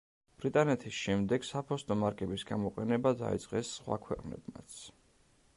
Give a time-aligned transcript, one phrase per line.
[0.43, 4.83] ბრიტანეთის შემდეგ საფოსტო მარკების გამოყენება დაიწყეს სხვა ქვეყნებმაც.